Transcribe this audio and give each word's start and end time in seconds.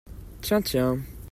Tiens, 0.41 0.63
tiens 0.63 0.97